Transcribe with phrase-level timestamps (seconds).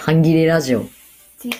[0.00, 0.86] 半切れラジオ。
[1.38, 1.58] ち、チ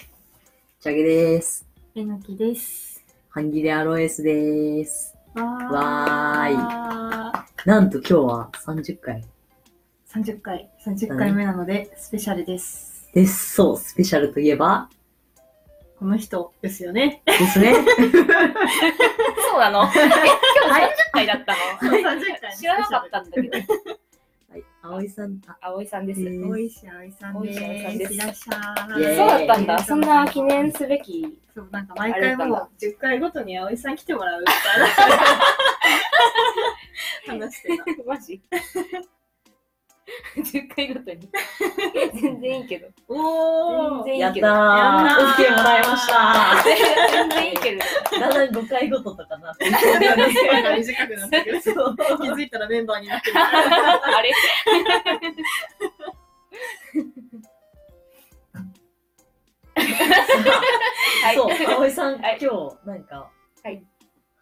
[0.83, 1.67] ャゲです。
[1.95, 3.05] えのきです。
[3.29, 5.15] 半切れアロエスです。
[5.35, 9.23] わわなんと今日は30回
[10.09, 13.11] 30回、30回目なので、スペシャルです。
[13.13, 13.57] です。
[13.57, 14.89] そう、スペシャルといえば、
[15.99, 17.21] この人ですよね。
[17.27, 17.75] ですね。
[17.77, 17.83] そ
[19.59, 19.93] うなのえ、今
[20.75, 21.55] 日30回だった
[21.87, 23.59] の？30回知らなかったんだけど。
[24.83, 26.21] はい、葵さん、あ、葵さんです。
[26.21, 27.99] 葵さん大石葵さんで。
[27.99, 28.55] ですすいらっしゃ
[28.99, 29.17] い。
[29.17, 29.79] そうだったんだ。
[29.85, 31.27] そんな記念すべき。
[31.55, 34.53] そう、なんか毎回もう10回ごとに葵さん来てもらうみた
[37.33, 37.85] いな話してた。
[38.07, 38.41] マジ？
[40.37, 41.29] ?10 回ごとに。
[42.21, 42.89] 全然いいけど。
[43.09, 44.47] おー全然いいけど。
[44.47, 45.57] やったー。
[45.57, 46.63] もらいました。
[46.65, 47.83] 全然いいけど。
[48.21, 49.67] だんだん5回ごととかなって。
[49.67, 51.61] 短くなってくる。
[51.61, 53.37] そう気づいたらメンバーになってる。
[53.39, 54.33] あれ？
[61.23, 61.37] はい。
[61.37, 63.31] そう、葵さん、はい今日、なんか、
[63.63, 63.85] はい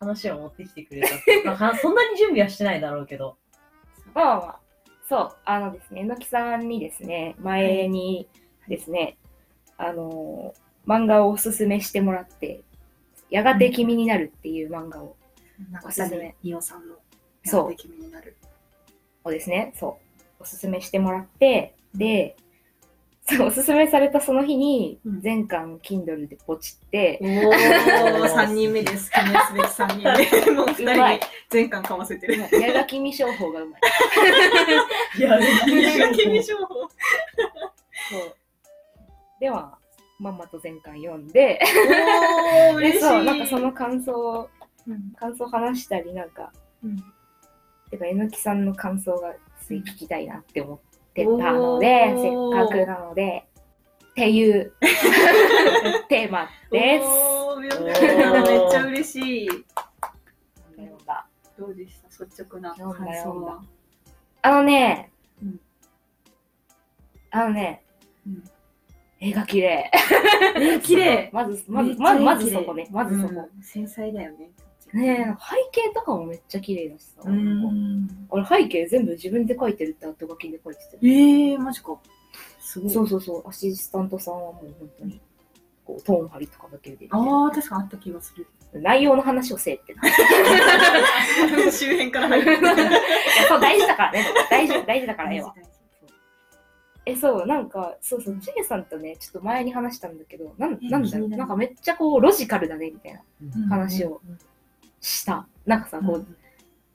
[0.01, 1.03] 話を持ってきてくれ
[1.43, 1.55] た。
[1.57, 3.37] まあ、そんなに準備はしてないだろうけど。
[4.15, 4.61] まあまあまあ、
[5.09, 8.29] そう、あのですね、えのきさんにですね、前に
[8.69, 9.17] ですね、
[9.77, 12.63] あのー漫画をおすすめしてもらって、
[13.29, 15.17] やがて君になるっていう漫画を、
[15.71, 16.19] 中おすすめ。
[16.19, 16.95] 谷伊代さんの
[17.45, 17.61] そう。
[17.65, 18.37] やって君になる。
[19.23, 22.37] をですね、そう、おすすめしてもらって、で、
[23.29, 29.11] そう、おすすめされたその日にうん、全巻 Kindle でポチって、おー、 3人目です。
[29.11, 30.57] 記念すべき3人目。
[30.57, 32.39] もう2人全巻かませてる。
[32.61, 33.81] やが君商法がうまい。
[35.19, 35.39] いや、
[36.13, 36.75] 君情報。
[36.75, 36.89] そ
[38.19, 38.35] う。
[39.41, 39.79] では、
[40.19, 41.61] まんまと全巻読んで、
[42.73, 43.01] おー、で、嬉しい。
[43.01, 44.49] そう、なんかその感想を、
[44.87, 46.51] うん、感想話したり、なんか、
[46.83, 46.97] うん
[47.91, 49.35] てか、えのきさんの感想が
[49.67, 50.88] つい聞きたいなって思って
[51.25, 53.45] たので、せっかくなので、
[54.11, 54.73] っていう
[56.09, 57.07] テーマです。
[57.61, 59.49] めっちゃ嬉しい。
[61.59, 62.25] どうでした？
[62.25, 63.63] 率直な感想は？
[64.43, 65.11] あのね、
[65.43, 65.61] うん
[67.31, 67.83] あのね、
[68.27, 68.45] うん
[69.21, 69.91] 絵が綺麗。
[70.57, 71.31] え、綺麗。
[71.35, 72.87] まず、まず、まず、まずそこね。
[72.93, 73.35] まずそこ。
[73.35, 74.51] うん繊細だよね。
[74.93, 77.23] ね背景とかもめっちゃ綺麗だしさ。
[78.31, 81.07] 俺背景全部自分で描いてるって後書きで描いてて。
[81.07, 81.99] えー、マジか。
[82.61, 82.91] すごい。
[82.91, 85.21] そうそうそう、アシスタントさんはもう本当に、
[85.85, 87.09] こう、トーン張りとかだけで。
[87.11, 88.47] あー、確かあった気がする。
[88.75, 89.95] 内容の話をせえって
[91.73, 92.53] 周辺から入る。
[92.53, 92.59] や、
[93.49, 94.27] そう、大事だからね。
[94.51, 95.55] 大事、大事だから、絵は。
[97.07, 104.21] え、そう、なんか、そうそう、チゲさんとね、ちょっと前に話したんだけど、なんえなんだろう、なんかめっちゃこう、ロジカルだね、みたいなうん話を
[105.01, 105.47] した。
[105.67, 106.37] なんかさ、こう、うん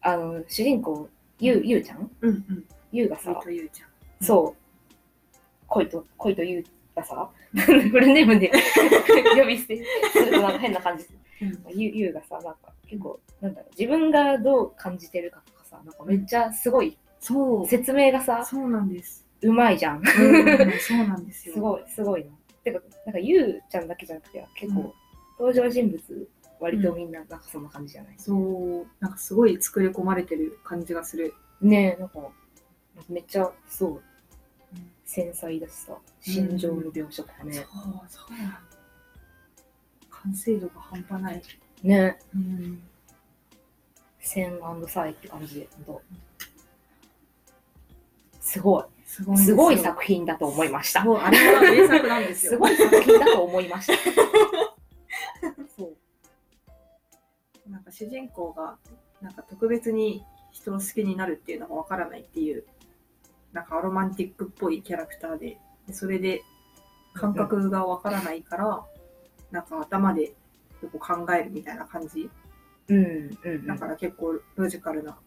[0.06, 1.08] あの、主人公、
[1.40, 2.12] ゆう、ゆうちゃん？
[2.22, 2.66] うんうん。
[2.92, 3.90] ゆうがさゆう、ちゃん。
[4.26, 4.94] そう、
[5.68, 6.64] 恋と、恋とゆう
[6.96, 8.52] がさ、 フルネームで
[9.40, 11.06] 呼び捨てするとなんか変な感じ。
[11.74, 17.68] ゆゆうがさ、なんか結構、なんだろう、自分がどう感じてるかとかさ、なんかめっちゃすごい、そう。
[17.68, 19.26] 説明がさ、そうなんです。
[19.42, 19.98] うまいじゃん。
[19.98, 20.04] うん
[20.80, 21.56] そうなんですよ。
[21.56, 22.32] すごい、すごいな。
[22.64, 24.94] てか、なんかゆうちゃんだけじゃなくて、結うん構、
[25.40, 28.88] 登場人物、割とみんな、なんかそんな感じじゃない、そう。
[29.00, 31.34] なんかすごい作り込まれてる感じがする。
[31.62, 32.20] ねえ、なんか、
[33.10, 34.02] めっちゃ、そう、
[35.06, 37.54] 繊細だしさ、心情の描写とかね。
[37.54, 37.66] そう、
[38.10, 38.62] そうなんだ。
[40.10, 41.42] 完成度が半端ない。
[41.84, 42.82] ねうん。
[44.20, 46.02] センサイって感じで、ほんと
[48.40, 48.84] すごい。
[49.06, 49.38] すごい。
[49.38, 51.02] すごい作品だと思いました。
[51.02, 52.52] あれは名作なんですよ。
[52.54, 53.94] すごい作品だと思いました。
[57.94, 58.78] 主人公が、
[59.22, 62.66] なんか特別に人を好きになるっていうのがわからないっていう、
[63.54, 66.42] なんかアロマンティックっぽいキャラクターで、でそれで
[67.14, 68.84] 感覚がわからないから、
[69.52, 70.34] なんか頭で
[70.82, 72.30] よく考えるみたいな感じ。
[72.90, 73.68] うん、うん。
[73.68, 75.18] だから結構ロジカルな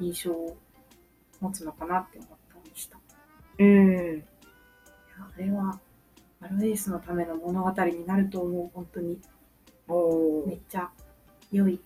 [0.00, 0.56] 印象を
[1.40, 2.96] 持つのかなって思ったりした。
[2.96, 3.00] い
[3.62, 4.18] うん。
[4.18, 4.24] や
[5.18, 5.78] あれは、
[6.40, 9.20] アロエースのための物語になると思う、本当に。
[9.86, 10.90] おーめっちゃ
[11.52, 11.80] 良い。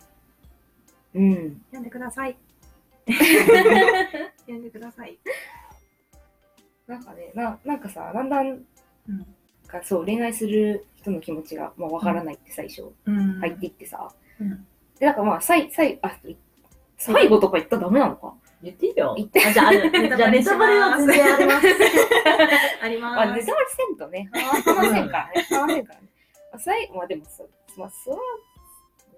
[1.14, 1.62] うん。
[1.66, 2.36] 読んでください。
[3.06, 5.18] 読んでください。
[6.86, 9.26] なんかね、ななんかさ、だんだん、うん。
[9.66, 14.12] かそう、恋愛する人の気持ちが、まあ、わからないって最初うん入っていってさ。
[14.40, 14.66] うん
[14.98, 16.36] で、なんかまあ、さい、さい、あ、い
[16.96, 18.34] 最後とか言ったらダメなのか？
[18.62, 19.14] 言っていいよ。
[19.16, 19.72] 言ってあじゃあ、あ
[20.16, 21.66] じゃあネタバレは全然あります。
[22.80, 23.20] あります。
[23.20, 26.08] あ、ネタバレせんとね、話せんからね、話せんからね。
[26.52, 27.42] まあ、最後、まあでもさ、
[27.76, 28.22] まあ、それは、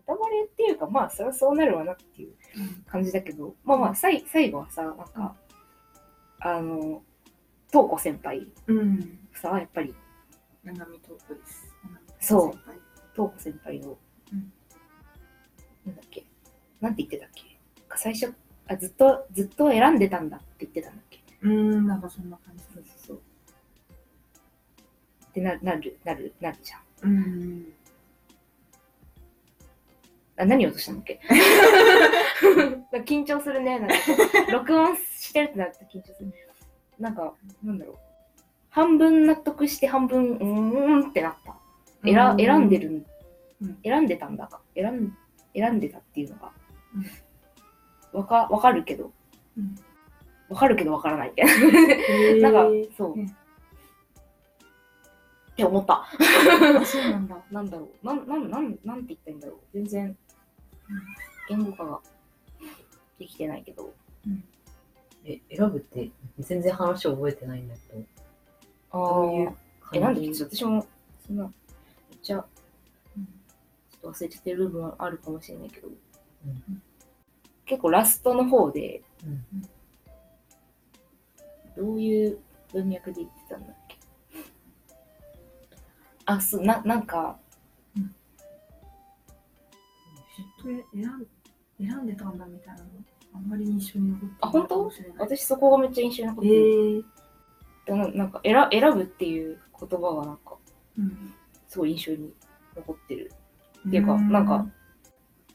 [0.09, 2.35] ネタバレっていうか、まあ、それはそうなるわなっていう
[2.87, 5.37] 感じだけど、まあまあ、さい最後はさ、なんか、
[6.41, 7.03] あの、
[7.69, 9.19] 東子先輩、うん。
[9.35, 9.95] さ、やっぱり、
[10.65, 11.67] 七海東子です。
[12.21, 12.77] そう先輩
[13.15, 13.99] 東子先輩の、
[14.33, 14.53] うん
[15.87, 16.25] なんだっけ、
[16.81, 17.43] なんて言ってたっけ？
[17.97, 18.35] 最初
[18.69, 21.21] あ、ずっと、ずっと選んでたんだって言ってたんだっけ？
[21.43, 23.21] うーん、なんかそんな感じそうそうそう。
[25.27, 27.11] ってななる、なる、なるじゃん。
[27.11, 27.19] うー
[27.61, 27.73] ん。
[30.39, 31.21] あ何を落としたんだっけ？
[32.57, 33.79] なんか緊張するね。
[33.79, 33.95] なんか
[34.53, 36.33] 録音してるってなると緊張する。
[36.99, 37.97] なんか、なんだろう。
[38.71, 41.55] 半分納得して半分、うーんってなった。
[42.05, 43.05] 選選んでる、
[43.63, 44.61] うん選んでたんだか。
[44.75, 45.17] 選ん
[45.55, 46.53] 選んでたっていうのが、
[48.13, 49.13] わかわかるけど、
[49.57, 49.75] うん
[50.49, 52.51] わかるけどわからないみたいな。
[52.53, 53.13] なんか、そう。
[53.15, 53.29] うんっ
[55.57, 56.05] て思った。
[56.05, 56.09] あ
[56.85, 57.43] そうなんだ。
[57.51, 58.07] なんだろう。
[58.07, 59.59] なん、なん、なん、なんて言ったんだろう。
[59.73, 60.19] 全然、
[61.49, 62.01] 言語化が
[63.19, 63.93] できてないけど。
[65.25, 68.05] え、選ぶって全然話を覚えてないんだけど。
[68.93, 69.57] あどういう
[69.93, 70.87] え、なんで私も、
[71.27, 71.51] そんな、め
[72.17, 72.45] っちゃ、
[73.17, 75.93] うんちょっと忘れちゃってる部分はあるかもしれないけど、ん
[77.65, 79.45] 結構ラストの方で、うん
[81.77, 82.39] どういう
[82.73, 83.99] 文脈で言ってたんだっけ？
[86.25, 87.39] あ、そう、な、なんか、
[90.61, 91.27] それ選ん
[91.79, 92.89] 選んでたんだみたいなの
[93.35, 94.91] あんまり印象に残ってあ、本当？
[95.19, 97.05] 私そこがめっちゃ印象に残ってえる。
[97.87, 100.57] ー、ななんか選、選ぶっていう言葉がなんか、
[100.99, 101.35] うん。
[101.69, 102.33] すごい印象に
[102.75, 103.33] 残ってる。
[103.87, 104.67] っていうかなんか、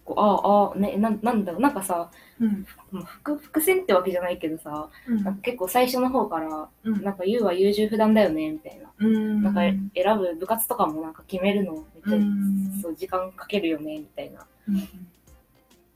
[0.06, 2.66] こうああ、ね、ななんだろう、なんかさ、うん。
[2.92, 5.24] まあ伏伏線ってわけじゃないけどさ、うん。
[5.24, 8.92] なんか結構最初の方から、うんなんか優は優柔不断だよね、みたいな。
[9.00, 9.42] うん。
[9.42, 14.46] なんか選ぶ部活とかもなんか決めるのめっちゃ、うんそう時間かけるよね、みたいなうん。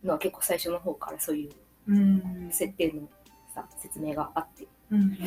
[0.04, 1.52] のは結構最初の方からそういう
[1.88, 2.50] うん。
[2.52, 3.08] 設定の
[3.54, 4.68] さ、説明があって。
[4.92, 5.18] うん。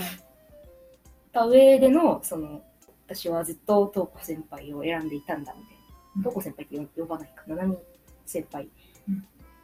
[1.32, 2.62] た上での、その、
[3.06, 5.76] 私はずっと東子先輩を選んでいたんだ、みたい
[6.16, 6.22] な。
[6.22, 7.78] 東子先輩って呼呼ばないか、七海
[8.26, 8.68] 先輩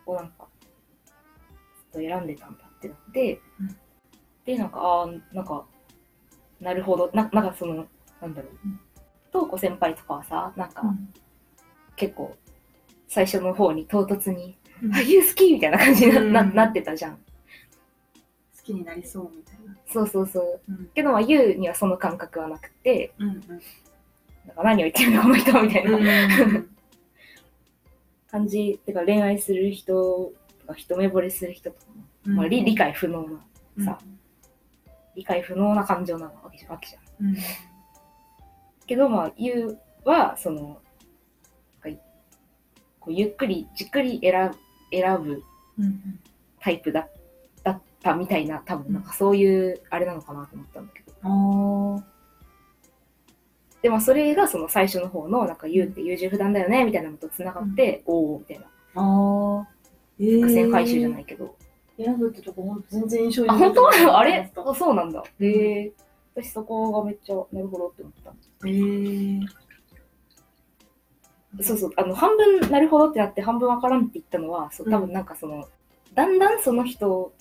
[0.06, 0.48] をなんか、
[1.92, 3.76] ずっと選んでたんだってなって、うん。
[4.44, 5.66] で、なんか、ああ、なんか、
[6.60, 7.86] なるほど、ななんかその、
[8.20, 8.80] なんだろう、うん。
[9.32, 11.12] 東子先輩とかはさ、なんか、うん。
[11.96, 12.36] 結構、
[13.08, 17.16] 最初の方に唐突に、うんあ、ユー好きみたいな感じにな,、うんななってたじゃん。
[17.16, 17.18] 好
[18.64, 19.76] きになりそうみたいな。
[19.86, 20.60] そうそうそう。
[20.68, 20.88] うん。
[20.94, 23.28] けど、まあ、ユウにはその感覚はなくて、うん。
[24.46, 26.68] なんか何を言ってるのこの人みたいな、うん。
[28.30, 30.32] 感じ、てか恋愛する人
[30.66, 31.86] とか一目惚れする人とか
[32.26, 33.22] も、まあ、理理解不能
[33.76, 33.98] な、さ
[35.14, 37.26] 理解不能な感情なわけじゃわけじゃん。
[37.26, 37.36] うん。
[38.86, 40.80] けど、まあ、ユウは、その、
[43.04, 44.56] こうゆっくり、じっくり選ぶ
[44.90, 45.42] 選ぶ
[45.78, 46.20] うん。
[46.60, 47.08] タイプだ
[47.62, 52.02] だったみたいな、多分なんかそういうあれなのかなと思ったんだけど。
[53.82, 58.64] でもそれがその最初の方の、なんかユウって優柔不断だよね、みたいなのと繋がって、おおみたいな。
[58.64, 58.68] あ
[59.62, 59.68] あ。
[60.18, 61.54] えー伏線回収じゃないけど。
[61.98, 63.88] 選ぶってとこ全然印象にあ、本当？
[64.16, 64.50] あれ？
[64.56, 65.22] あそうなんだ。
[65.40, 65.92] へえ。
[66.34, 68.32] 私そこがめっちゃ、なるほどって思った。
[68.66, 69.40] えー。
[71.60, 75.68] そうそう、あの、半分なるほどってなって半分わからんって言ったのは、そう、多分なんかその、
[76.14, 77.32] だんだんその人、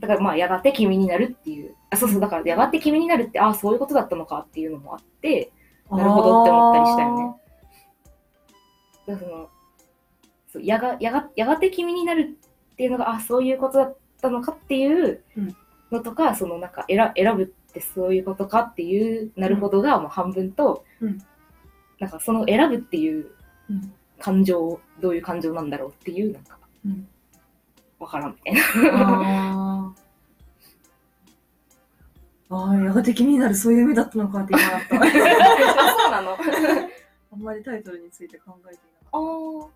[0.00, 5.52] だからまあ、やがて君になるっていう、あ、そうそう、だからやがて君になるって、ああ、そういうことだったのかっていうのもあって、
[5.90, 7.34] なるほどって思ったりしたよね。
[9.06, 9.48] だからその、
[10.52, 12.38] そうやが、やが、やがて君になる
[12.72, 15.56] っていうのが、あ、そういうことだったのかっていううん。
[15.92, 21.18] のとか、そのなんか選、選ぶってそういうことかっていう、なるほどがもう半分と、うん。
[22.00, 23.30] なんかその選ぶっていううん
[24.18, 27.08] 感情、どういう感情なんだろうっていう、なんか、うん
[27.98, 28.98] わからんみたいな。
[28.98, 29.94] あ
[32.50, 32.56] あ。
[32.56, 34.96] ああ、やがて気になる、そういう夢だったのかって今だった。
[34.96, 35.00] あ、
[35.98, 36.38] そうなのあ
[37.32, 39.70] あんまりタイトルについて考えていなかっ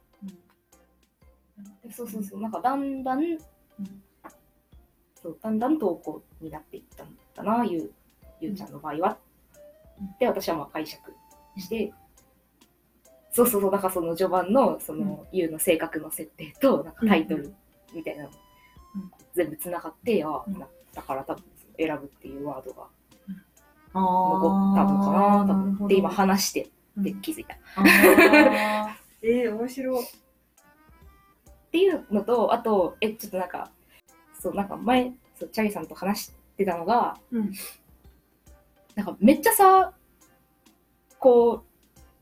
[1.87, 1.89] あ。
[1.89, 1.95] た。
[1.95, 3.23] そうそうそう、なんかだんだん、
[5.23, 7.91] そうだんだん投稿になっていったんだな、ゆう、
[8.41, 9.19] ゆうちゃんの場合は。
[10.01, 11.13] うんで、私はまあ解釈
[11.57, 11.93] して、
[13.39, 17.55] そうそうそう、だからその序盤の、その、ゆうの性格の設定と、なんかタイトル
[17.95, 18.31] みたいなの、
[18.97, 19.11] うん。
[19.33, 20.59] 全部つながって、あうん。
[20.59, 21.45] なだから多分、
[21.79, 22.83] 選ぶっていうワードが
[23.93, 25.87] あ残ったのかな、多分。
[25.87, 27.03] で、今話して、うん。
[27.05, 27.57] で気づいた。
[29.23, 30.01] えー、面白。
[30.01, 30.05] い。
[30.05, 30.07] っ
[31.71, 33.71] ていうのと、あと、え、ちょっとなんか、
[34.33, 37.53] そう、なんか前、そうチャギさんと話してたのが、うん。
[38.97, 39.93] なんかめっちゃさ、
[41.21, 41.68] こう、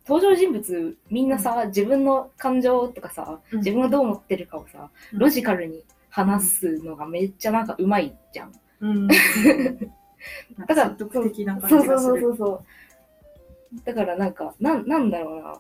[0.09, 8.53] 登場人物みんなさ、自分の感情とかさ、うん自分がどう思ってるかをさ、うんロジカルに話すのがめっちゃなんかうまいじゃん。
[8.81, 9.09] うん。
[9.09, 9.15] だ
[10.67, 12.37] からそうそうそう感じがする。
[12.37, 12.65] そう。
[13.85, 15.59] だからなんか、なんなんだろうな。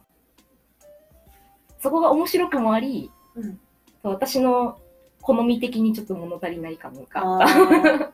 [1.80, 3.60] そこが面白くもあり、うん
[4.02, 4.78] 私の
[5.26, 7.54] 好み的にちょっと物足りない感がああった。
[7.56, 8.10] ー。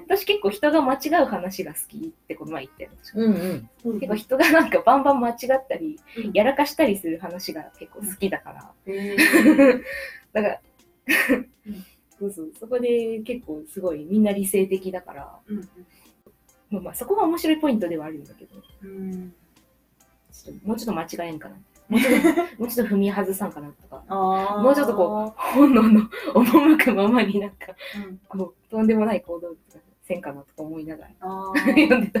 [0.08, 3.70] 私結構人が間違う話が好きってこの前言ってうんうん。
[3.82, 6.30] そう結構人がなんかバンバン間違ったり、うん。
[6.32, 8.72] やらかしたりする話が結構好きだから。
[10.32, 10.60] だから、
[12.18, 15.68] そうそう、そこで結構すごいみんな理性的だから、うん
[16.70, 19.34] まあまあそこが面白いポイントではあるんだけど、うん。
[20.32, 21.56] ちょっともうちょっと間違えんかな。
[21.90, 24.04] もうちょっと、もうちょっと踏み外さんかなとか、
[24.62, 26.00] もうちょっとこ本能の
[26.34, 27.66] 赴くままになんか、
[27.96, 28.20] うん。
[28.28, 29.54] こう、とんでもない行動
[30.02, 31.10] せんかなとか思いながら。
[31.20, 32.06] あ読ーんで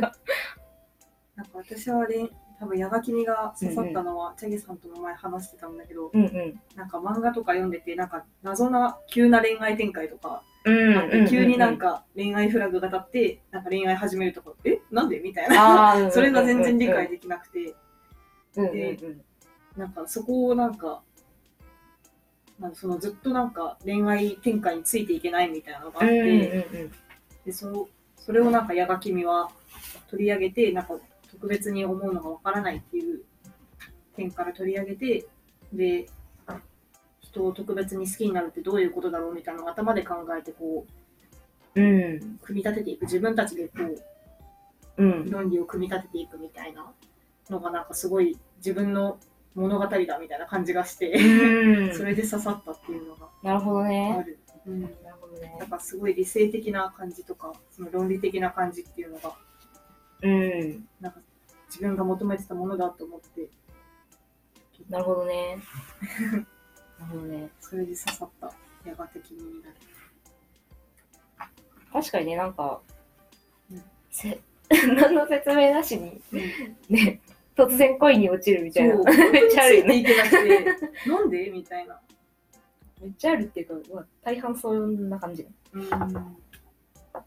[1.36, 6.60] なんか私はれん多分矢垣にが刺さったのは、チャゲさんとも前話してたんだけど、うんうん。
[6.76, 10.42] なんか漫画とか読んでて、なんか謎な急な恋愛展開とか
[11.30, 16.10] 急になん、か恋愛フラグが立って、なんか恋愛始めるとか、えなんでみたいな。
[16.10, 17.74] それが全然理解できなくて、
[18.56, 19.20] うんうんでうん
[19.76, 21.02] なんかそこをなんか、
[22.58, 26.92] なんかそのずっとなんか恋愛展開についていけないみたいなのがあっうんうんて、うん。
[27.44, 29.50] でそのそれをなんか矢垣君は
[30.08, 30.94] 取り上げて、なんか
[31.30, 33.22] 特別に思うのがわからないっていう
[34.14, 35.26] 点から取り上げて、
[35.72, 36.06] で、
[37.20, 40.86] 人を特別に好きになるってどういうことだろうみたいなのを頭で考えてこ
[41.74, 42.38] う、うん。
[42.42, 43.74] 組み立てていく、自分たちでこ
[44.96, 45.30] う、うん。
[45.30, 46.92] 論理を組み立てていくみたいな
[47.48, 49.18] のがなんかすごい自分の
[49.54, 54.24] 物語だみたいな感じがして、うん それで刺さったっていうのがなるほどあね。
[54.26, 54.38] る。
[54.66, 59.34] うんなるほどねなんかすごい理性的な感じとか、その論理的な感じっていうのが、
[60.22, 60.88] うん。
[61.00, 61.20] なんか
[61.68, 63.48] 自分が求めてたものだと思って、
[64.88, 65.58] なるほどね。
[66.98, 67.50] なるほどね。
[67.60, 68.52] それで刺さった、
[68.84, 69.76] やがて君になる。
[71.92, 72.80] 確かにね、なんか
[73.70, 74.40] うん、せ
[74.70, 76.20] 何の説明なしに、
[76.88, 77.20] ね、
[77.66, 78.96] 突然恋に落ちるみたいな。
[79.30, 80.04] めっちゃあるよね。
[81.06, 81.50] なんで？
[81.50, 82.00] みたいな。
[83.00, 85.46] めっちゃあるっていうか、まあ、大半そんな感じ。
[85.72, 85.90] うん。
[85.90, 86.26] なんか
[87.12, 87.24] 確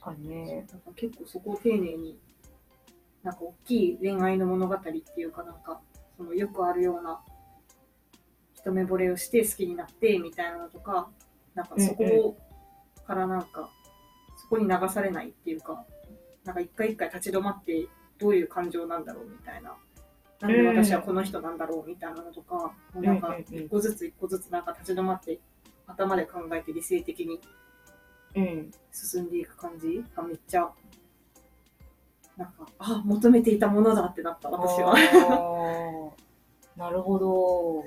[0.00, 0.66] かにね。
[0.94, 2.18] 結構そこを丁寧に、
[3.22, 5.80] なんか大きい恋愛の物語っていうかなんか、
[6.16, 7.20] そのよくあるような、
[8.54, 11.08] 一目惚れをして好きになってみたいなのとか、
[11.54, 12.36] なんかそこ
[13.06, 13.70] からなんか、
[14.36, 15.84] そこに流されないっていうか、
[16.44, 17.86] なんか一回一回立ち止まって
[18.18, 19.76] どういう感情なんだろうみたいな。
[20.40, 22.54] なんで私はこの人なんだろうみたいなのとか、
[22.94, 25.38] もうなんかうんうんうん一個ずつ一個ずつなんか立ち止まって
[25.86, 27.40] 頭で考えて理性的に
[28.36, 28.70] うん。
[28.92, 30.70] 進んでいく感じがめっちゃ、
[32.36, 34.90] なんか、あ、求めていたものだってなった、私は。
[34.92, 36.12] は。
[36.76, 37.84] なるほど。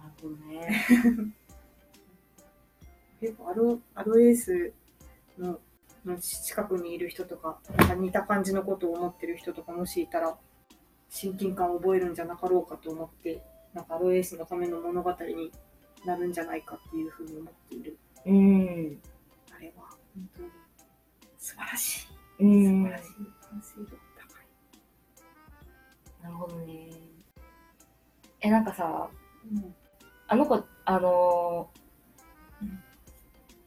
[0.00, 0.86] なるほどね。
[3.20, 4.72] 結構アロ、アロエース
[5.36, 5.58] のの
[6.20, 7.58] 近くにいる人とか、
[7.96, 10.36] 似た感じのことを思ってる人とか、もしいたら、
[11.08, 13.42] 親近感を覚えるんじゃなかろうかと思って、
[13.74, 15.50] なんかアロエースのための物語に
[16.04, 17.98] なるんじゃないかっていうふうに思っている。
[18.26, 19.02] うん。
[19.54, 20.50] あれは、本当に
[21.38, 22.00] 素晴らしい。
[22.00, 22.08] 素
[22.40, 22.82] うん。
[22.84, 23.12] な晴らしい。
[23.48, 24.42] 完成度高
[26.22, 26.28] い。
[26.28, 26.90] るほどね。
[28.40, 29.08] え、なんかさ、
[29.52, 29.74] うん
[30.28, 31.85] あの子、あのーうん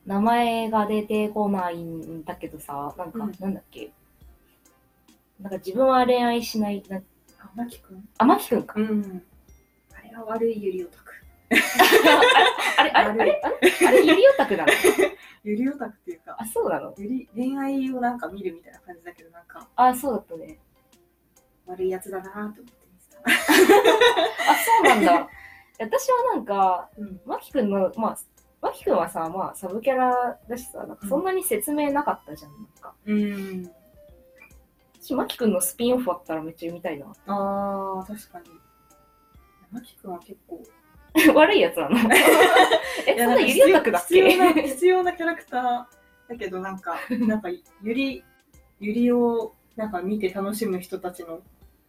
[0.09, 3.91] 名前が出てこないんだけどさ、なんか、うんなんだっけ？
[5.39, 6.97] なんか自分は恋愛しない、な
[7.39, 8.73] あ、マキ君あ、マキくんか。
[8.79, 9.23] うん。
[9.95, 11.13] あれは悪いユリオタク。
[12.79, 14.71] あれ、あれ、あれ、あれ、あれ、ゆりオタクなの？
[15.45, 16.91] ユリオタクっていうか、あ、そうなの？
[16.97, 20.57] ユリ恋愛をなんか見るみたいな感じだけど、なんかあ、そうだったね。
[21.67, 22.73] 悪いやつだなと思って見て
[23.11, 23.19] た。
[23.29, 25.29] あ、そうなんだ。
[25.79, 27.21] 私はなんか、うん。
[27.27, 28.17] マキくんの、まあ、
[28.61, 32.51] マキくんはさ、まあ、サブキャラだしさ、なんかそんなに説明なかったじゃん。
[32.51, 33.71] なんかうん。
[35.01, 37.05] 私、マキくんのスピンオフあったらめっちゃ読みたいな。
[37.33, 38.45] ああ、確かに。
[39.71, 40.61] マキ君は結構。
[41.35, 41.97] 悪いやつなの？
[43.07, 45.85] え、そんなゆりオタクだっ必要なけ必要なキャラクター
[46.29, 46.95] だけど、なんか、
[47.27, 47.49] なんか、
[47.81, 48.23] ゆり、
[48.79, 51.39] ゆりをなんか見て楽しむ人たちの、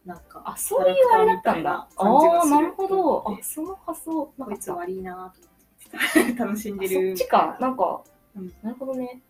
[0.05, 1.71] なんか、あ、そういうあれだったんだ。
[1.73, 3.23] ああー、なるほど。
[3.27, 4.45] あ、その発想なかった。
[4.45, 5.50] こいつ悪いなと
[6.37, 7.11] 楽しんであそる。
[7.11, 7.57] っちか。
[7.59, 8.03] なんか、
[8.35, 9.21] うんなるほどね。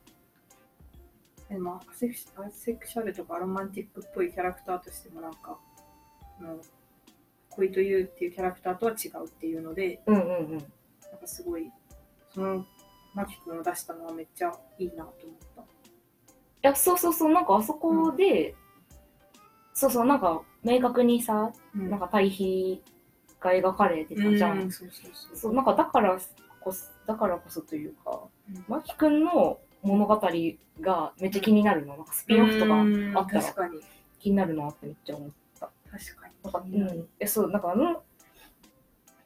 [1.50, 5.60] でもアセクシアセクシャルとかロマンティックっぽいキャラクターとしてもなんか、
[6.40, 6.60] あの
[7.50, 10.52] 恋というっていうキャラクターとは違うっていうので、うんうんうん。
[10.52, 10.68] なんか
[11.26, 11.70] すごい、
[12.34, 12.66] その、
[13.14, 15.62] マキ君を出したのはめっちゃいいなと思った。
[15.62, 15.66] い
[16.62, 18.56] や、そうそうそう、なんかあそこで、
[19.74, 22.82] そうそう、なんか明確にさ、うんなんか対比
[23.42, 24.62] が描かれてたじゃん。
[24.62, 25.36] うんそうそうそう。
[25.36, 26.18] そう、なんかだから
[26.62, 30.22] こそ、だからこそというか、うんマキ君の物語
[30.82, 31.96] がめっちゃ気になるの。
[31.96, 33.80] なんかスピンオフとかうんあったら確かに。
[34.20, 35.34] 気になるなってめっちゃ思う。
[35.60, 35.72] 確
[36.16, 36.34] かに。
[36.44, 37.10] なんか、うん。
[37.20, 38.04] え、そう、なんかあの、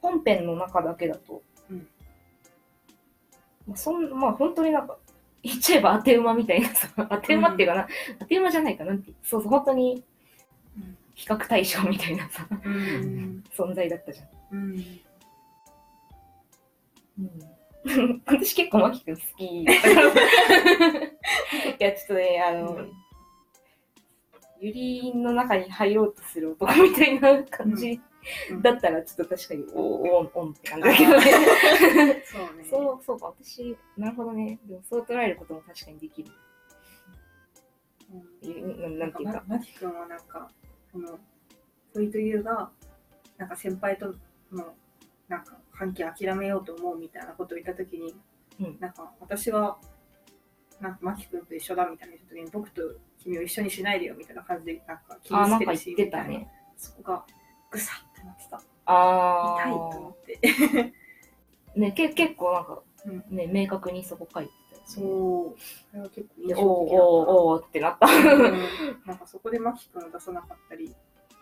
[0.01, 1.87] 本編の中だけだと、うん
[3.67, 4.97] まあ、そん、まあ本当になんか、
[5.43, 7.87] 言っちゃえば当て馬みたいなさ、当て馬っていうかな、
[8.19, 10.03] 当て馬じゃないかなんて、そうそう、本当に
[10.77, 13.43] うん比較対象みたいなさ、うん。
[13.55, 14.27] 存在だったじゃん。
[14.51, 14.85] うん。
[17.17, 21.03] うん、 私結構マキ君好きだったから。
[21.07, 22.87] いや、ちょっとね、あの、
[24.59, 28.01] ゆりの中に入ろうとする男みたいな感じ
[28.49, 32.23] うんだったら、ちょっと確かに、おおん、おんって感じだけどね。
[32.25, 32.63] そうね。
[32.65, 34.59] そう、そうか、私、なるほどね。
[34.65, 36.31] でも、そう捉えることも確かにできる。
[38.43, 39.43] うんいうななんていうか。
[39.47, 40.49] まきくんはなんか、
[40.91, 41.19] その、
[41.93, 42.71] ソイとユウが、
[43.37, 44.15] なんか先輩と
[44.51, 44.75] の、
[45.27, 48.15] なんか関係諦めようと思うみたいなことを言ったときに、
[48.59, 49.77] うんなんか私は、
[50.79, 52.81] なんかマキくんと一緒だみたいな言ったときに、僕と
[53.21, 56.23] 君を一緒にしないでよみたいな感じで、なんか切りあ、捨てるし、みたいな。
[56.23, 56.49] たね。
[56.77, 57.25] そこが、
[57.71, 58.61] ぐさってなってた。
[58.85, 60.39] あ痛いと思って。
[60.43, 60.91] ー。
[61.79, 64.55] ね、け結構なんか、うんね、明確にそこ書いてた。
[64.85, 65.61] そう。
[65.91, 68.07] それは結構印で象的だったおおーってなった。
[68.07, 70.95] うんなんかそこでマキ君を出さなかったり、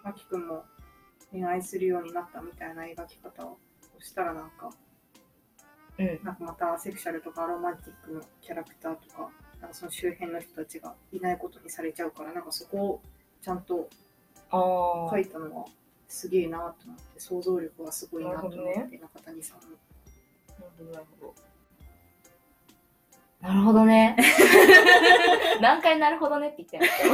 [0.03, 0.63] マキ君も
[1.31, 3.59] 恋愛するようになったみたいな描き方を
[4.03, 4.69] したらなんか、
[5.97, 6.19] うん。
[6.23, 9.29] なんかまたセクシャルとかアロマンティックのキャラクターとか、
[9.61, 13.01] なんかその周辺の人たちがいないことにされちゃうから、なんかそこを
[13.41, 13.89] ちゃんと
[14.51, 15.65] あ書いたのは
[16.07, 19.67] すげえなと思って、想像力がすごいなと思って、なるほど中谷さんの。
[19.67, 19.75] な
[20.65, 21.33] るほど、なるほど。
[23.41, 24.17] なるほどね。
[25.61, 27.13] 何回なるほどねって言ったよ。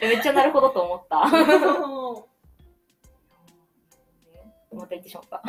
[0.02, 1.24] めっちゃなるほどと思った。
[4.72, 5.42] また言ってしまった。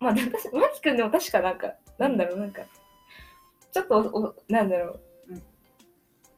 [0.00, 2.62] まあ、私、マキ君でも確かなんか、なんだろう、なんか、
[3.72, 5.42] ちょっとお、おなんだろう、うん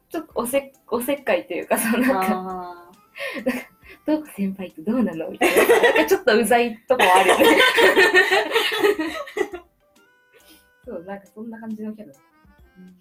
[0.09, 2.91] ちょっとおせおせっかいというかさ、なんか、あ
[4.05, 5.29] どうか先輩とどうなの？
[5.29, 5.81] みたいな。
[5.81, 7.45] なんかちょっとうざいとこはあるよね。
[10.85, 12.13] そう、なんかそんな感じのキャラ。
[12.13, 12.15] ー
[12.77, 12.95] うん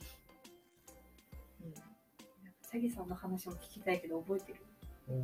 [2.73, 4.61] チャギさんの話も聞きたいけど覚えてる？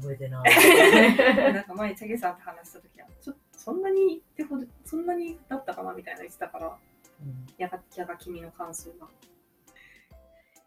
[0.01, 1.55] 覚えてない。
[1.55, 9.09] なんか前チャゲさんと話した時はちょそんなにってほどそんなにだったかなみたいな言ってたからうんやがやが君の感想が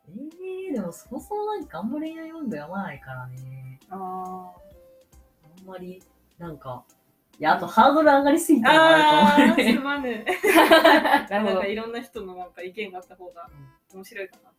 [0.09, 3.79] えー、でもそもそもなんかあんまり恋愛漫画読まないからね。
[3.89, 4.53] あ
[5.59, 6.01] あんまり、
[6.39, 6.83] なんか、
[7.39, 9.79] いや、あとハードル上がりすぎーたなあーすと思って。
[9.79, 10.25] まぬ
[11.29, 11.67] なるほどなんか。
[11.67, 13.49] いろんな人のなんか意見があった方が
[13.93, 14.50] 面白いかな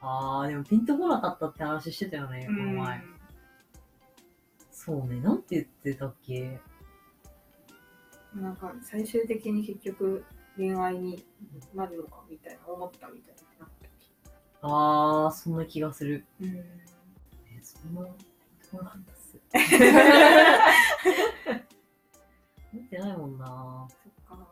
[0.00, 3.02] とあー、でもピンとこなかったって話してたよね、この前。
[4.70, 6.60] そうね、なんて言ってたっけ？
[8.34, 10.24] うんなんか最終的に結局
[10.56, 11.24] 恋愛に
[11.74, 13.68] なるのかみたいな思ったみたいにな
[14.60, 16.24] あー、そんな気がする。
[16.40, 16.64] うんえ、
[17.62, 18.14] そんな、ピン
[18.70, 19.38] とこなかったっす。
[22.72, 23.96] 見てないもんなそ
[24.36, 24.46] っか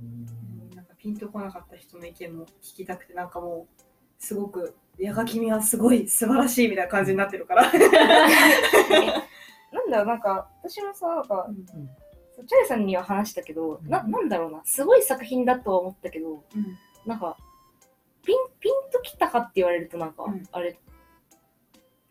[0.00, 0.26] うん。
[0.98, 3.84] なんかピンとこなかった人の意見も聞きたくてなんかもう
[4.18, 7.70] すごく「矢が君はすごい素晴らしい」みたいな感じになってるから。
[9.72, 11.66] なんだろう、なんか、私もさ、なんか、うん
[12.46, 16.44] チャイさんには話したけど、な、なんだろうな、すごい作品だとは思ったけど、
[17.04, 17.36] なんか、
[18.24, 20.44] ピン、ピンときたかって言われるとなんか、うん。
[20.52, 20.78] あれ、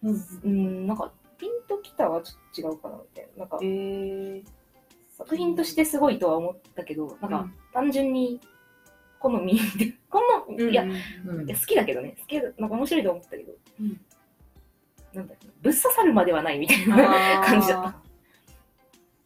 [0.04, 0.28] うん。
[0.44, 3.40] うん、なんか、ピンときたはちょっと違うかな、みたいな。
[3.40, 4.44] なんかえ、ー。
[5.12, 7.54] 作品としてすごいとは思ったけど、なんか、うん。
[7.72, 8.42] 単純に、
[9.20, 10.90] 好みで、こんな、いや、い
[11.26, 14.00] うんや好きだけどね、好きだ、なんか面白いと思ったけど、うん
[15.14, 17.96] なんだろう、ぶっ刺さるまではないみたいな感じだった。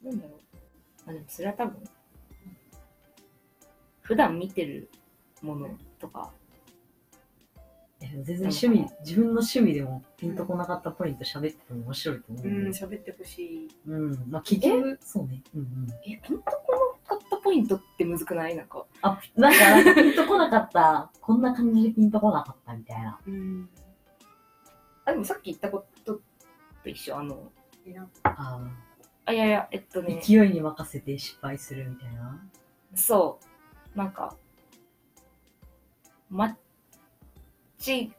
[0.03, 1.09] なんだろう。
[1.09, 1.83] あ、でもそれは多分、
[4.01, 4.89] 普段見てる
[5.41, 6.31] ものとか、
[7.99, 12.47] 全然趣味、自分の趣味でもピンとこなかったポイント喋ってても面白いと思う。
[12.47, 13.69] うん喋ってほしい。
[13.87, 14.23] うん。
[14.29, 15.43] まあ、結局、そうね。
[15.55, 15.87] うんうん。
[16.05, 16.80] え、ピンとこ
[17.43, 18.55] ポイントってむずくない？
[18.55, 18.85] なんか。
[19.01, 23.19] あ、なんか、ピンとこなかった、こんな感じでピンとこなかったみたいな。
[23.25, 23.69] うん。
[25.05, 26.19] あ、でもさっき言ったこと
[26.83, 27.17] と一緒。
[27.17, 27.51] あの、
[28.23, 28.61] あ
[29.25, 32.39] あ、いやいや、えっとーね、勢いに任せて失敗するみたいな。
[32.95, 33.39] そ
[33.95, 33.97] う。
[33.97, 34.35] なんか、
[36.29, 36.49] 間
[37.85, 38.11] 違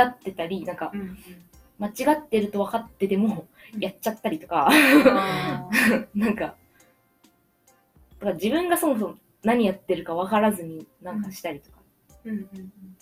[0.00, 1.18] ってたり、なんか、うんうん。
[1.78, 4.70] 間違ってると分かっててもうんやっちゃったりとか、
[6.14, 6.54] なんか、
[8.24, 11.78] だから自分がそもそも何やってるか分からずになんかしたりとか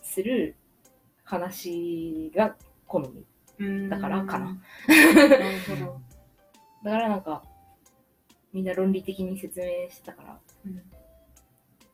[0.03, 0.57] する
[1.23, 2.57] 話が
[2.89, 3.25] 好み。
[3.61, 3.89] うん。
[3.89, 6.01] だからかななるほど。
[6.85, 7.45] だからなんか、
[8.53, 10.83] みんな論理的に説明してたから、うん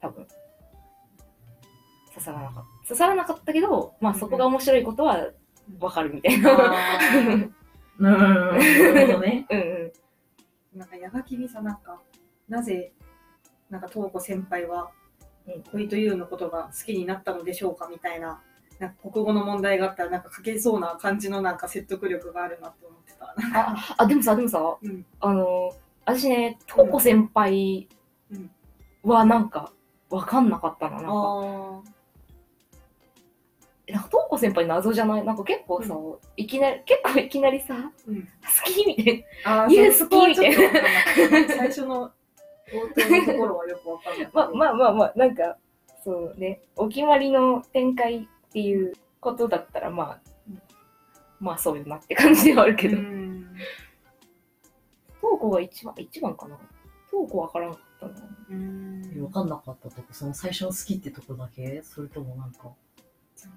[0.01, 0.27] 多分、
[2.09, 2.89] 刺さらなかった。
[2.89, 5.29] 刺さらなかったけど、まあそこが面白いことは
[5.81, 6.53] わかるみたいな。
[6.53, 7.55] うん、
[8.01, 9.47] なるほどね。
[9.51, 9.93] うんう
[10.77, 10.79] ん。
[10.79, 12.01] なんか、矢垣にさ、なんか、
[12.49, 12.93] なぜ、
[13.71, 14.91] なんか、東子先輩は
[15.47, 17.89] うん、恋というのことが好きになったのでしょうか？
[17.91, 18.43] みたいな、
[18.79, 23.35] なんか国語の問題があったら、なんか書けそうな感じのなんか説得力があるなって思ってた。
[23.59, 25.07] あ、あ、でもさ、でもさ、うん。
[25.21, 25.73] あの、
[26.05, 27.89] 私ね、トーコ先輩
[28.31, 28.51] うん
[29.05, 29.73] はなんか、
[30.11, 30.97] わかんなかったな。
[30.97, 31.11] なんか、
[33.89, 35.25] なんかトーコ先輩謎じゃない？
[35.25, 35.95] なんか結構さ、
[36.37, 38.23] いきなり、結構いきなりさ、うん。
[38.23, 38.29] 好
[38.67, 40.73] きみたいあー言好きみたい
[41.49, 42.11] な最初の
[42.71, 44.23] ところはよくわかんない。
[44.25, 44.31] な。
[44.33, 45.57] まあまあまあまあ、なんか、
[46.05, 50.63] そうね、お決まりの展開っていうことだったら、まあ、うん
[51.41, 53.47] まあそうよなって感じではあるけうど、ん。
[55.21, 56.57] トーコが一番、一番かな
[57.11, 58.29] トーコわからなかったな。
[58.51, 61.83] うんわかんなかったとこ、その最初の好きってとこだけ？
[61.83, 62.73] それともなんか、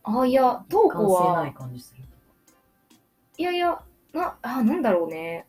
[0.04, 2.04] あ、いや、トー完コはい、感じする
[3.38, 3.82] いやいや、
[4.14, 5.48] な、あ、なんだろうね。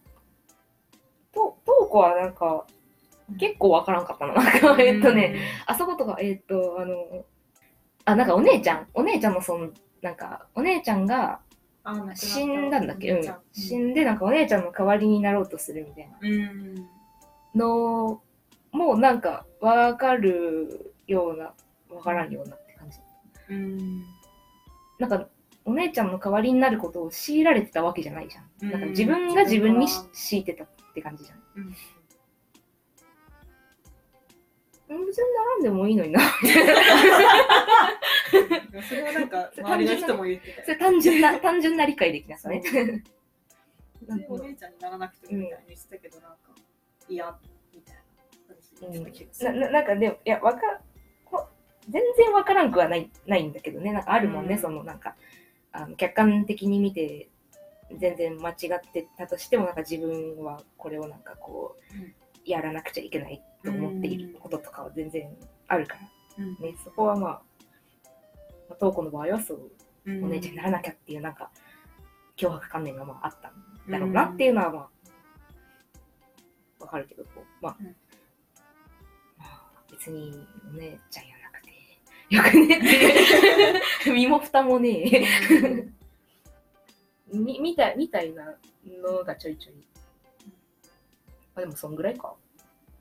[1.33, 2.67] と、トーコはなんか、
[3.39, 4.35] 結構わからんかったな。
[4.35, 7.25] なんか、えっとね、あそことか、えっと、あの、
[8.05, 11.41] あ、なんかお姉ちゃん、お姉ちゃんのその、なんか、お姉ちゃんが
[12.15, 13.11] 死んだんだっけ？
[13.13, 13.35] うん。
[13.53, 16.75] 死んで、なんかお姉ちゃんの代わりになろうとするみたいなうん。
[17.55, 18.21] の
[18.73, 21.53] も、なんか、わかるような、
[21.95, 22.99] わからんようなって感じ。
[23.51, 24.03] うん。
[24.99, 25.29] なんか、
[25.65, 28.45] お姉ちゃんの代わりになることを強いられてたわけじゃないじゃん。
[28.63, 31.75] うんなんか自分が自分に強いてたって感じじゃんうん
[35.07, 36.21] 別に並んでもいいのにな。
[38.89, 42.63] それはなんか、 周りの人も言ってたそれ単純な、単純な理解できなさね。
[44.29, 46.39] お姉ちゃんにならなくてもみたいに言ってたけど、なんか、
[47.09, 47.39] 嫌
[47.73, 49.53] みたいな。
[49.53, 50.81] なななんかでも、いや、わか、
[51.25, 51.49] こ
[51.89, 55.17] 全然わからんくはないないんだけどね、なんかあるもんね、うんそのなんか、
[55.71, 57.29] あの客観的に見て、
[57.97, 65.31] 全然間違ってたとしても、なんか自分はこれをなんかこう、うんやらなくちゃいけないと思っていることとかは全然
[65.69, 66.01] あるから、
[66.39, 66.55] うん。
[66.61, 67.43] ね、そこはまあ、
[68.69, 69.71] まあ、トーコの場合はそう、
[70.05, 71.51] うんお姉ちゃんにならなきゃっていうなんか、
[72.37, 74.89] 脅迫観念がまああったんだろうなっていうのはま
[76.81, 77.87] あ、わかるけど、こうまあ、うん。
[77.87, 77.93] ま
[79.45, 81.71] あ、別にお姉ちゃんやなくて、
[82.31, 85.25] よくねって 身も蓋もねえ、
[87.33, 89.75] みみたいみたいなのがちょいちょい。
[91.55, 92.35] まあでもそんぐらいか。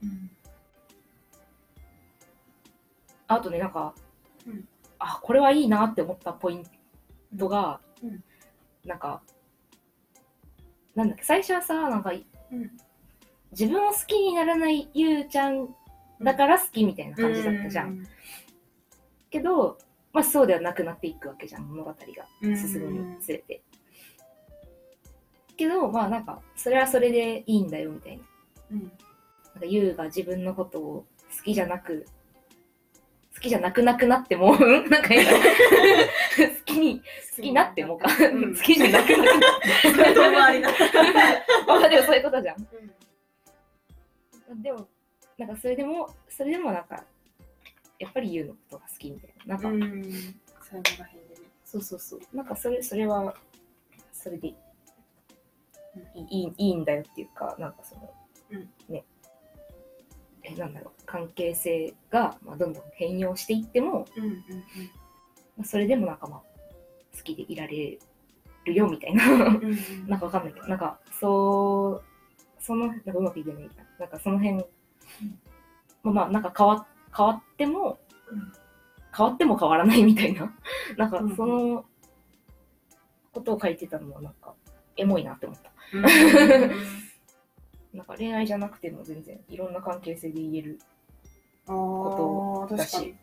[0.04, 0.30] うん
[3.34, 3.94] あとね、なんか、
[4.46, 4.68] うん。
[5.00, 6.64] あ、これはいいなって思ったポイン
[7.38, 8.24] トが、うん。
[8.86, 9.22] なんか、
[10.96, 12.72] なんだっけ、最初はさ、なんか、うん。
[13.52, 15.76] 自分を好きにならないゆうちゃん
[16.22, 18.06] だから好きみたいな感じだったじゃん。
[19.30, 19.78] けど、
[20.14, 21.96] まあそうではなくなっていくわけじゃん、物語が。
[22.42, 22.58] うん。
[22.58, 23.62] 進むにつれて。
[25.58, 28.24] けど、まあなんか、それはそれでいいんだよみたいな。
[28.72, 28.80] うん。
[28.80, 31.06] なんかゆうが自分のことを
[31.38, 32.06] 好きじゃなく、
[33.34, 35.16] 好きじゃなくなくなっても、う んなんか好
[36.66, 37.00] きに、
[37.36, 39.28] 好きになってもか、うん好きじゃなくなくなっ
[40.52, 40.70] てりな。
[41.68, 42.68] まあでもそういうことじゃん。
[44.62, 44.88] でも、
[45.38, 47.04] なんかそれでも、それでもなんか、
[48.00, 49.56] やっぱりゆうのことが好きみたいな。
[49.56, 50.02] なんか、うん。
[50.64, 51.42] 最後らへんでね。
[51.64, 52.22] そうそうそう。
[52.34, 53.36] なんかそれ、それは、
[54.12, 54.56] それでい
[56.16, 58.14] いいいいいんだよっていうか、なんかその、
[58.52, 59.04] うんね、
[60.52, 64.36] え、なんだろう、関係性が、まあ、どんどん変容していっても、うんうん
[65.58, 66.42] まあそれでもなんかまあ、
[67.16, 68.00] 好きでいられ
[68.66, 69.26] るよみたいな。
[69.26, 69.78] うんうん。
[70.08, 72.04] なんかわかんないけど、なんか、そう、
[72.60, 73.70] その、なんかうまく言えないな。
[74.00, 74.64] なんかその辺、ま
[76.06, 78.54] あまあ、なんか変わ変わっても、うん
[79.14, 80.56] 変わっても変わらないみたいな。
[80.98, 81.84] なんかうんその
[83.34, 84.54] ことを書いてたのはなんか、
[84.96, 85.72] エモいなって思った。
[87.94, 90.80] うんなんか恋愛じゃなくても全然いろんな関係性で言える
[91.68, 93.16] ああ、だし。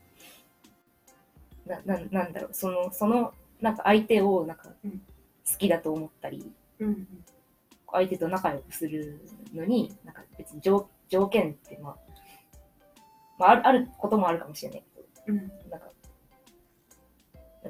[1.67, 5.03] なななんだろうそのそのなんか相手をなんかうん
[5.51, 7.07] 好きだと思ったり、うん
[7.91, 9.19] 相手と仲良くする
[9.55, 11.97] のになんか別に条条件って、まあ、
[13.39, 14.85] まああるあることもあるかもしれない
[15.27, 15.49] けうん。
[15.49, 15.87] どなんか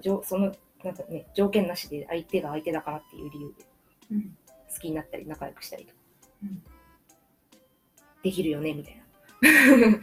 [0.00, 3.64] じょそのなんかね条件なしで相手が相手だからっていう理由で
[4.10, 4.36] うん。
[4.74, 6.00] 好きになったり仲良くしたりとか、
[6.42, 6.62] うん
[8.22, 9.04] できるよねみたいな。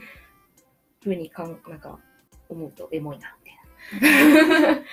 [1.04, 2.00] ふうにかんなんか
[2.50, 3.52] 思うとエモいなみ
[4.00, 4.78] たいな。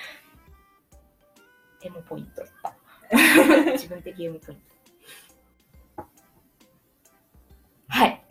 [1.83, 2.75] エモポイントだった。
[3.73, 6.05] 自分的エモポイント。
[7.89, 8.23] はい。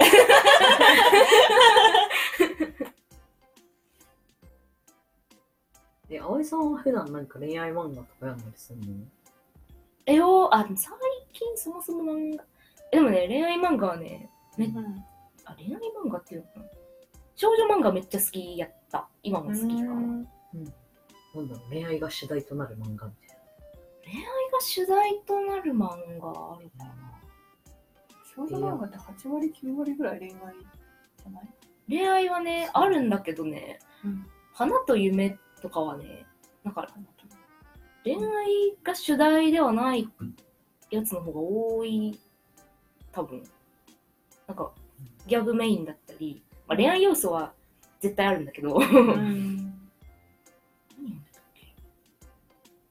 [6.11, 8.87] え、葵さんは普段なんか恋愛漫画とか読んだりするの？
[10.05, 10.75] えよあ、最
[11.33, 12.45] 近そもそも漫画。
[12.91, 14.29] えでもね、恋愛漫画はね、め
[14.59, 15.05] うん。
[15.45, 16.65] あ、恋愛漫画っていうのかな？
[17.35, 19.09] 少女漫画めっちゃ好きやった。
[19.23, 19.75] 今も好きかな。
[19.75, 19.95] 恋愛
[21.35, 23.37] なんだろう、恋愛が主題となる漫画みたい
[24.53, 25.79] が主題となる漫
[26.21, 27.21] 画あるかな。
[28.37, 31.49] 少女漫画って8割9割ぐらい恋愛じゃない？
[31.89, 34.27] 恋愛はね、あるんだけどね、うん。
[34.53, 36.27] 花と夢とかはね、
[36.65, 36.87] なんか
[38.05, 38.21] 恋愛
[38.83, 40.09] が主題ではない
[40.91, 42.19] やつの方が多い、
[43.11, 43.43] 多分。
[44.53, 44.71] なんか、
[45.27, 47.55] ギャグメインだったり、まあ、恋愛要素は
[48.01, 48.79] 絶対あるんだけど、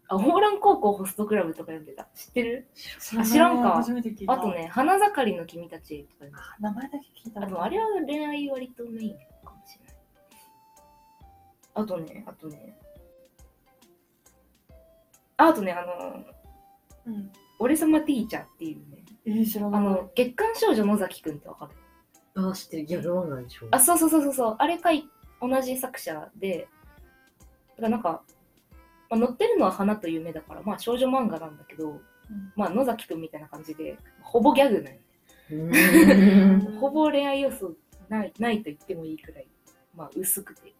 [0.07, 2.07] あ、ホーラン高校ホストクラブとか読んでた。
[2.15, 2.67] 知ってる？
[2.99, 3.79] 知らんか。
[4.27, 9.13] あとね、花盛りの君たちとかあ名前だけ聞いたあでもあれは恋愛割とメイン
[9.45, 9.95] かもしれない。
[11.75, 12.77] あとね、あとね。
[15.37, 16.25] ああとね、あの、
[17.05, 17.31] うん。
[17.59, 19.81] 俺様ティーチャーっていうね、えー、知らない。
[19.81, 21.69] あの、月刊少女野崎くんってわか
[22.35, 22.49] る？
[22.49, 23.67] あ、知ってる、ギャグ漫画でしょ。
[23.71, 25.07] あ、そうそうそうそうそう、あれかい、
[25.41, 26.67] 同じ作者で、
[27.39, 28.23] だからなんか、
[29.09, 31.99] まあ、載ってるのは花と夢だから、まあ少女漫画なんだけど、うん。
[32.55, 35.01] まあ野崎くんみたいな感じで、ほぼギャグなんよね。
[35.49, 36.79] うーん。
[36.79, 37.75] ほぼ恋愛要素
[38.07, 39.47] ないないと言ってもいいくらい、
[39.95, 40.73] まあ薄くて。